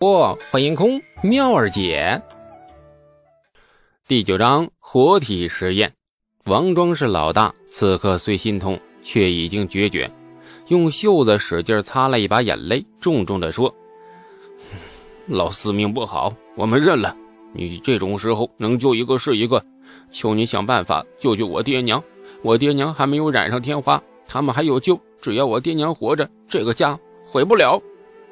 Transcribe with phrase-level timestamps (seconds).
[0.00, 2.22] 不，欢迎空妙儿姐。
[4.08, 5.92] 第九章活体实验。
[6.46, 10.10] 王庄是老大，此刻虽心痛，却已经决绝，
[10.68, 13.74] 用袖子使劲擦了一把眼泪，重重的说
[15.28, 17.14] ：“老四命不好，我们认了。
[17.52, 19.62] 你这种时候能救一个是一个，
[20.10, 22.02] 求你想办法救救我爹娘。
[22.40, 24.98] 我爹娘还没有染上天花，他们还有救。
[25.20, 26.98] 只要我爹娘活着，这个家
[27.30, 27.78] 毁不了。”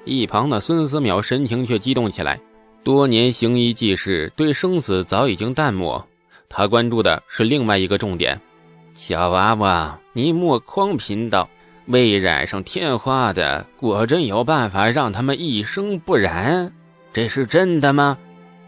[0.09, 2.41] 一旁的孙思邈神情却激动起来。
[2.83, 6.05] 多年行医济世，对生死早已经淡漠。
[6.49, 8.41] 他关注的是另外一个重点：
[8.95, 11.49] 小娃娃，你莫诓贫道，
[11.87, 16.73] 未染上天花的，果真有办法让他们一生不染？
[17.13, 18.17] 这是真的吗？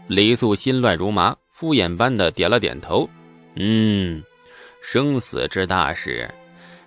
[0.07, 3.09] 李素心乱如麻，敷衍般的点了点头。
[3.55, 4.23] 嗯，
[4.83, 6.29] 生死之大事，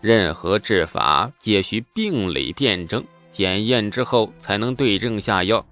[0.00, 3.02] 任何治法皆需病理辩证。
[3.34, 5.66] 检验之后才能对症下药，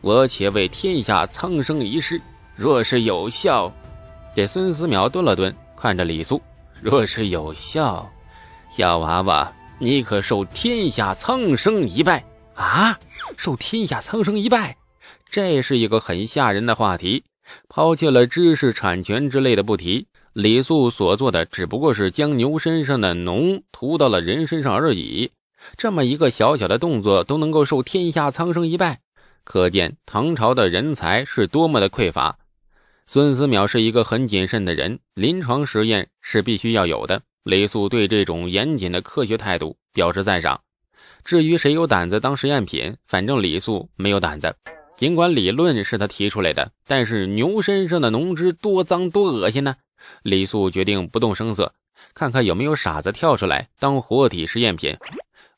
[0.00, 2.20] 我且为天下苍生一试，
[2.54, 3.70] 若是有效，
[4.36, 6.40] 这孙思邈顿了顿，看着李素，
[6.80, 8.08] 若是有效，
[8.70, 12.96] 小娃娃，你可受天下苍生一拜啊！
[13.36, 14.76] 受天下苍生一拜，
[15.28, 17.24] 这是一个很吓人的话题。
[17.68, 25.28] 抛弃了知识产权之类的不提，李素所做的只不过是将牛身上的脓涂到了人身上而已。
[25.76, 29.00] 这么一个小小的动作都能够受天下苍生一拜，
[29.44, 32.38] 可见唐朝的人才是多么的匮乏。
[33.06, 37.22] 孙思邈是一个很谨慎的人，临床实验是必须要有的。
[37.42, 40.60] 李素对这种严谨的科学态度表示赞赏。
[41.24, 44.54] 至于谁有胆子当实验品，反正李素没有胆子。
[44.96, 49.74] 尽管理论是他提出来的，但是牛身上的脓汁多脏多恶心呢。
[50.22, 51.74] 李素决定不动声色，
[52.14, 54.96] 看看有没有傻子跳出来当活体实验品。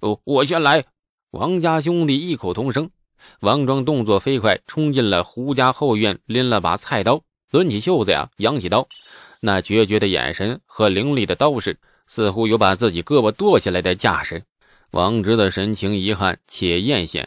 [0.02, 0.84] 哦，我先来！
[1.30, 2.90] 王家兄弟异口同声。
[3.38, 7.22] 王庄动作飞快，冲进了胡家后院，拎了把菜刀，
[7.52, 8.88] 抡起袖子呀，扬起刀，
[9.40, 11.78] 那决绝的眼神和凌厉的刀势，
[12.08, 14.42] 似乎有把自己胳膊剁下来的架势。
[14.90, 17.26] 王直的神情遗憾且艳羡，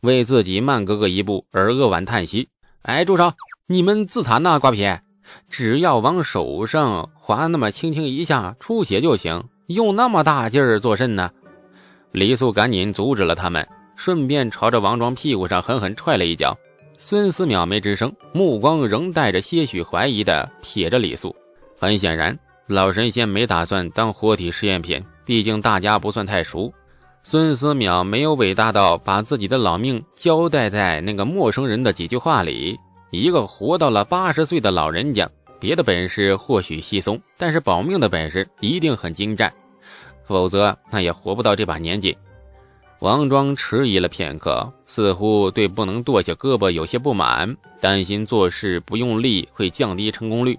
[0.00, 2.48] 为自己慢哥哥一步而扼腕叹息。
[2.82, 3.32] 哎，住手！
[3.68, 4.90] 你们自残呐，瓜皮！
[5.48, 11.30] 只要往手上划那么轻轻一下，出血就行，用那么大劲儿做甚呢？
[12.12, 16.56] 李素赶紧阻止了他们，顺便朝着王庄屁股上狠狠踹了一脚。
[16.98, 21.34] 孙思邈没吱声，目光仍带着些许怀疑的瞥着李素。
[21.78, 26.72] 很显然，老神仙没打算当活体试验品，毕竟大家不算太熟。
[27.24, 32.78] 孙思邈没有伟大到把自己的老命交代在那个陌生人的几句话里。
[33.10, 39.52] 一个活到了八十岁的老人家，别的本事或许稀松，但是保命的本事一定很精湛。
[40.32, 42.16] 否则，那也活不到这把年纪。
[42.98, 50.58] 王庄迟疑了片刻，似乎对不能剁下胳膊有些不满，担心做事不用力会降低成功率。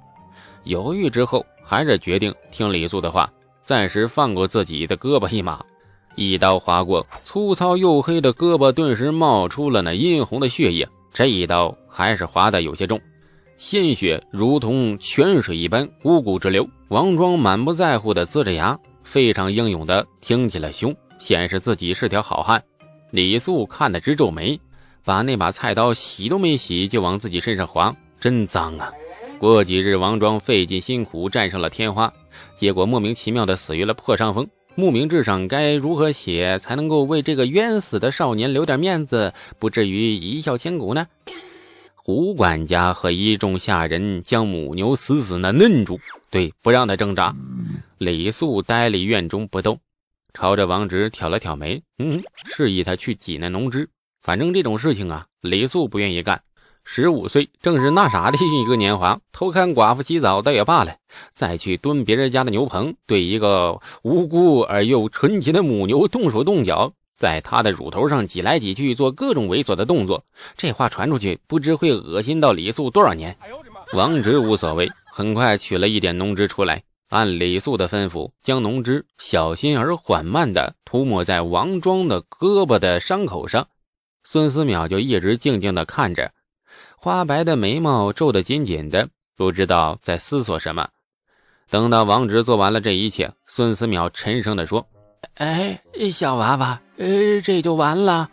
[0.64, 3.32] 犹豫之后，还是决定听李素的话，
[3.64, 5.64] 暂时放过自己的胳膊一马。
[6.16, 10.88] 一刀划过，粗糙黝黑的胳膊顿时冒出了那殷红的血液。
[11.14, 13.00] 这一刀还是划得有些重，
[13.58, 16.68] 鲜血如同泉水一般汩汩直流。
[16.90, 18.78] 王庄满不在乎地呲着牙。
[19.14, 22.60] 非常英勇的挺起了胸，显示自己是条好汉。
[23.12, 24.60] 李素看得直皱眉，
[25.06, 28.92] 把那把菜刀洗都没洗就往自己身上划，真脏啊！
[29.38, 32.12] 过几日，王庄费尽辛苦战胜了天花，
[32.58, 34.48] 结果莫名其妙的死于了破伤风。
[34.74, 41.06] 墓铭志上该如何写才能够为这个冤死的少年留点面子，不至于一笑千古呢？
[41.94, 46.00] 胡管家和一众下人将母牛死死的摁住，
[46.34, 47.32] 对，不让他挣扎。
[48.00, 49.80] 李素呆立院中不动，
[50.34, 53.88] 朝着王直挑了挑眉，嗯，示意他去挤那浓汁。
[54.24, 56.42] 反正这种事情啊，李素不愿意干。
[56.84, 60.96] 十五岁正是那啥的一个年华，偷看寡妇洗澡倒也罢了，
[61.36, 70.26] 再去蹲别人家的牛棚，对一个无辜而又纯洁的母牛动手动脚，在他的乳头上挤来挤去，做各种猥琐的动作，
[70.58, 73.38] 这话传出去，不知会恶心到李素多少年。
[73.94, 76.82] 王直无所谓，很快取了一点脓汁出来。
[77.10, 83.68] 按李素的吩咐，将脓汁小心而缓慢地涂抹在王庄的胳膊的伤口上。
[84.24, 86.32] 孙思邈就一直静静地看着，
[86.98, 89.08] 花白的眉毛皱得紧紧的，
[89.38, 90.90] 不知道在思索什么。
[91.70, 94.84] 等到王直做完了这一切，孙思邈沉声地说
[95.38, 95.80] ：“哎，
[96.12, 98.28] 小娃娃，呃，这就完了，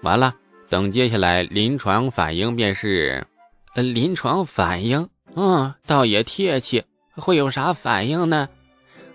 [0.00, 0.34] 完了。
[0.70, 3.26] 等接下来临床反应便是，
[3.74, 6.84] 呃，临床反应，嗯，倒也贴切。”
[7.14, 8.48] 会有啥反应呢？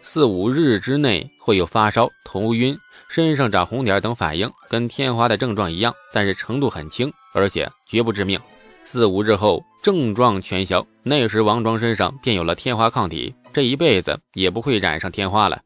[0.03, 2.77] 四五日之内会有发烧、头晕、
[3.09, 8.39] 身上长红点等反应，跟天花的症状一样，但是程度很轻，而且绝不致命。
[8.85, 15.59] 四五日后症状全消，那时王庄身上便有了天花抗体，这一辈子也不会染上天花了。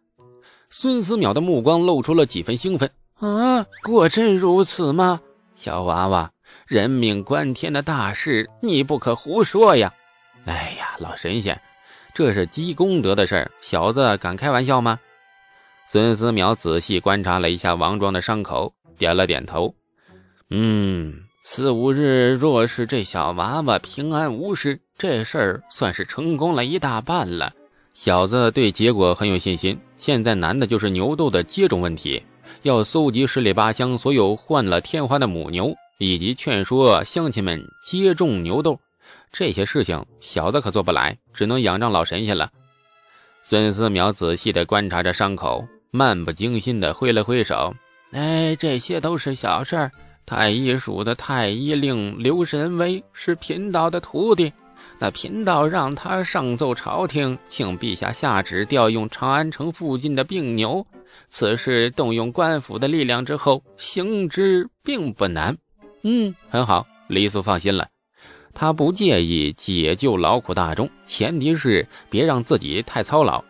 [0.69, 2.89] 孙思邈的目光露出了几分兴奋。
[3.19, 5.19] 啊，果真如此吗？
[5.53, 6.31] 小娃娃，
[6.65, 9.93] 人命关天的大事，你不可胡说呀！
[10.45, 11.59] 哎呀，老神仙，
[12.13, 14.99] 这是积功德的事儿，小子敢开玩笑吗？
[15.87, 19.73] 孙思邈仔细观察了一下王庄的伤口，点了点头。
[20.49, 27.53] 嗯，四五日，若是这小娃娃平安无事，这事儿算是成功了一大半了。
[27.93, 29.77] 小子对结果很有信心。
[29.97, 32.23] 现在难的就是牛痘的接种问题，
[32.63, 38.79] 要搜集十里八乡所有患了天花的母牛，以及劝说乡亲们接种牛痘。
[39.31, 42.49] 这些事情，小子可做不来，只能仰仗老神仙了。
[43.43, 45.65] 孙思邈仔细地观察着伤口。
[45.93, 47.75] 漫不经心地挥了挥手，
[48.13, 49.91] 哎，这些都是小事儿。
[50.25, 54.53] 太医署的太医令刘神威是贫道的徒弟，
[54.97, 60.87] 那贫道让他上奏朝廷，请陛下下旨调用长安城附近的病牛。
[61.27, 65.57] 此事动用官府的力量之后，行之并不难。
[66.03, 67.85] 嗯，很好，李素放心了。
[68.53, 73.43] 他不介意解救劳苦大众，前提是别让自己太操劳。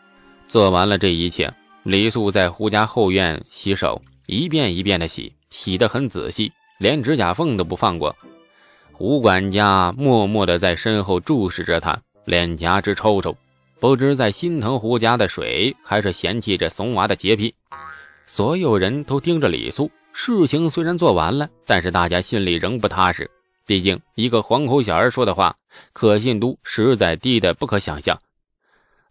[0.48, 1.52] 做完了这一切。
[1.84, 8.16] 李素在胡家后院洗手，一遍一遍的洗，洗得很仔细，连指甲缝都不放过。
[8.92, 13.36] 胡管家默默的在身后注视着他，脸颊直抽抽，
[13.80, 17.52] 不知在心疼胡家的水，还是嫌弃这怂娃的洁癖。
[18.28, 23.28] 所有人都盯着李素，事情虽然做完了，但是大家心里仍不踏实。
[23.72, 25.56] 毕竟一个黄口小儿说的话，
[25.94, 28.20] 可信度实在低的不可想象。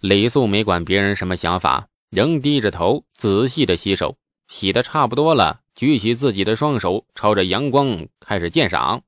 [0.00, 1.86] 李素没管别人什么想法。
[2.10, 4.18] 仍低着头，仔细的洗手，
[4.48, 9.00] 洗的差不多了，举起自己的双手，朝着阳光开始鉴赏。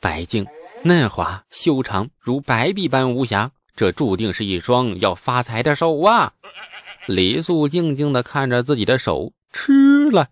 [0.00, 0.44] 白净、
[0.82, 6.32] 嫩滑、修长，如白璧般无瑕，这注定是一双要发财的手啊！
[7.06, 10.26] 李素静静的看着自己的手，吃了。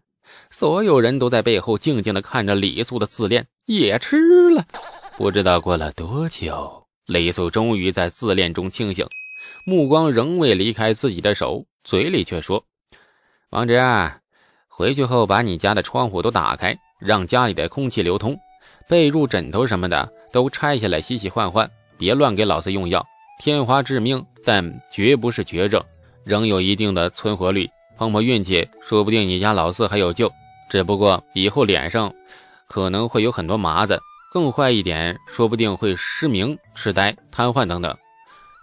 [0.57, 4.65] 所有人都在背后静静的看着李素的自恋，也吃了。
[5.17, 9.05] 不知道过了多久，李素终于在自恋中清醒，
[9.67, 11.65] 目光仍未离开自己的手。
[11.83, 12.65] 嘴里却说
[13.51, 13.83] ：“王直，
[14.69, 18.39] 回去后把你家的窗户都打开，让家里的空气流通。
[18.89, 21.69] 被褥、枕头什么的都拆下来洗洗换换，
[21.99, 23.05] 别乱给老子用药。
[23.41, 25.83] 天花致命，但绝不是绝症，
[26.23, 27.69] 仍有一定的存活率。
[27.99, 30.31] 碰碰运气，说不定你家老四还有救。
[30.75, 32.13] 只不过以后脸上
[32.67, 33.97] 可能会有很多麻子，
[34.33, 37.97] 更坏一点，说不定会失明、痴呆、瘫痪等等。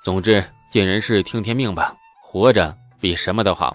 [0.03, 0.43] 总之，
[0.73, 1.95] 尽人事，听天命吧。
[2.21, 3.73] 活着。”比什么都好。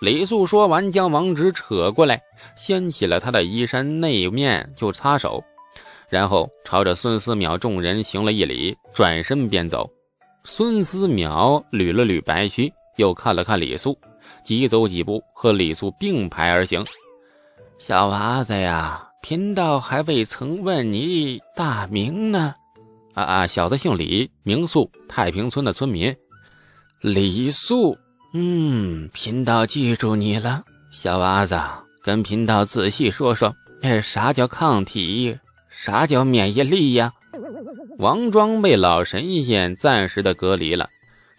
[0.00, 2.18] 李素说完，将王直扯过来，
[2.56, 5.44] 掀起了他的衣衫内面就擦手，
[6.08, 9.86] 然后朝着孙思邈众人行了一礼，转身便走。
[10.42, 13.94] 孙思邈捋了捋白须，又看了看李素，
[14.42, 16.82] 急走几步，和李素并排而行。
[17.78, 22.52] 小娃子呀，贫道还未曾问你大名呢。
[23.14, 26.14] 啊啊，小子姓李，名素，太平村的村民。
[27.00, 27.96] 李素。
[28.34, 31.58] 嗯，贫道记住你了，小娃子，
[32.02, 35.38] 跟贫道仔细说说，哎，啥叫抗体？
[35.70, 37.12] 啥叫免疫力呀？
[37.98, 40.88] 王庄被老神仙暂时的隔离了，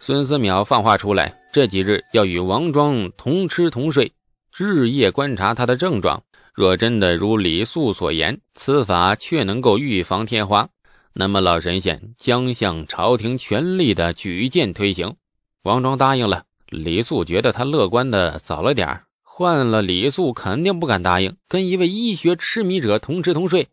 [0.00, 4.10] 孙思邈放话出来，这几日要与王庄同吃同睡，
[4.56, 6.22] 日夜观察他的症状。
[6.54, 10.68] 若真的如李素所言，此法确能够预防天花，
[11.12, 15.14] 那么老神仙将向朝廷全力的举荐推行。
[15.62, 16.44] 王庄答应了。
[16.68, 23.66] 李素觉得他乐观的早了点换了李素肯定不敢答应跟一位医学痴迷者同吃同睡，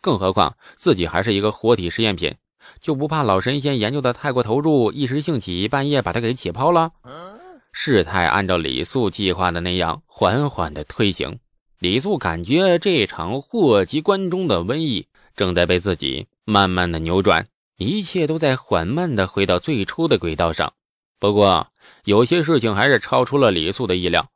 [0.00, 2.32] 更何况自己还是一个活体实验品，
[2.80, 6.92] 就不怕老神仙研究的太过投入，一时兴起半夜把他给解剖了？
[7.76, 11.40] 事态按照李素计划的那样缓缓的推行，
[11.80, 20.72] 李素感觉这场祸及关中的瘟疫正在被自己慢慢的扭转，一切都在缓慢的回到最初的轨道上。
[21.18, 21.66] 不过，
[22.04, 24.28] 有些事情还是超出了李素的意料。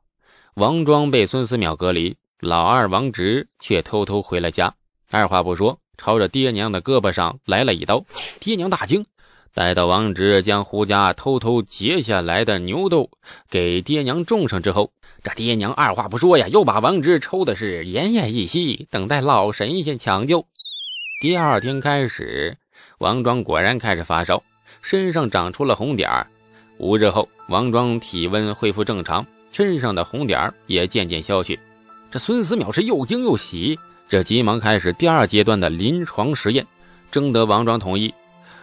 [0.55, 4.75] 王庄被孙思邈隔离，老二王直却偷偷回了家，
[5.11, 8.03] 二话不说，朝着爹娘的胳膊上来了一刀。
[8.41, 9.05] 爹娘大惊，
[9.53, 13.09] 待到王直将胡家偷偷截下来的牛豆
[13.49, 14.91] 给爹娘种上之后，
[15.23, 20.45] 这爹娘二话不说呀，又把王直抽的是奄奄一息，等待老神仙抢救。
[21.21, 22.55] 第二天开始，
[22.99, 24.41] 王庄果然开始发烧，
[24.81, 26.27] 身上长出了红点儿。
[26.77, 31.59] 五日后，王庄体温恢复正常，身上的红点儿也渐渐消去。
[32.09, 33.77] 这孙思邈是又惊又喜，
[34.07, 36.65] 这急忙开始第二阶段的临床实验，
[37.11, 38.13] 征得王庄同意，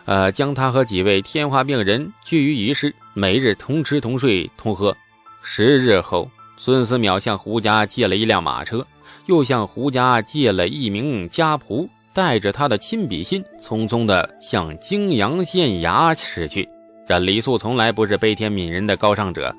[0.06, 4.96] 呃，将他和几位天花病人聚于一室，每日同吃同睡同喝。
[5.42, 8.86] 十日后，孙思邈向胡家借了一辆马车，
[9.26, 16.68] 又向胡家借了一名家仆，带着他的亲笔信，匆匆的向泾阳县衙驶去。
[17.08, 19.52] 但李素从来不是悲天悯人的高尚者，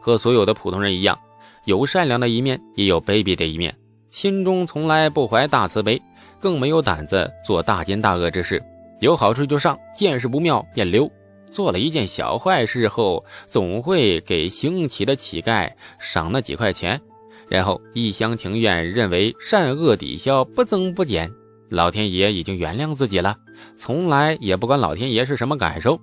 [0.00, 1.16] 和所有的普通人一样，
[1.64, 3.72] 有善良的一面，也有卑鄙的一面。
[4.10, 6.02] 心中从来不怀大慈悲，
[6.40, 8.60] 更没有胆子做大奸大恶之事。
[9.02, 11.10] 有好处就上，见势不妙便溜。
[11.50, 15.68] 做了一件小坏事后，总会给行乞的乞丐
[15.98, 17.00] 赏那几块钱，
[17.48, 21.28] 然后一厢情愿认为善恶抵消，不增不减。
[21.68, 23.36] 老天爷已经原谅自己了，
[23.76, 25.98] 从来也不管老天爷是什么感受。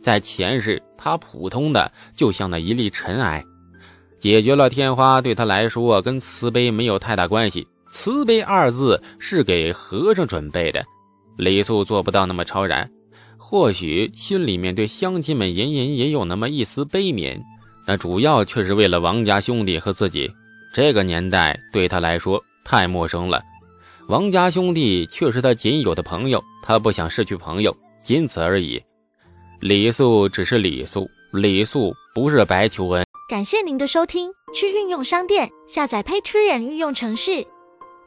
[0.00, 3.42] 在前世，他普通的就像那一粒尘埃。
[4.20, 7.66] 解决了天花，对他来说跟慈悲没有太大关系。
[7.90, 10.84] 慈悲二字是给和尚准备的。
[11.36, 12.90] 李素做不到那么超然，
[13.36, 17.40] 或许心里面对乡亲们隐隐也有那么一丝悲悯，
[17.86, 20.30] 那主要却是为了王家兄弟和自己。
[20.74, 23.42] 这个年代对他来说太陌生了。
[24.08, 28.82] 王家兄弟却是他仅有的朋友，他不想失去朋友，仅此而已。
[29.60, 33.04] 李素只是李素，李素不是白求恩。
[33.28, 37.46] 感谢您的收听，去运用商店下载 Patreon 运用城市，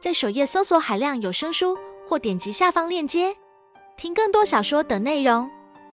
[0.00, 1.76] 在首页搜索海量有声书，
[2.08, 3.36] 或点击下方链接
[3.98, 5.57] 听更多小说等内容。